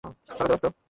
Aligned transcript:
সরো, 0.03 0.47
দোস্ত। 0.51 0.65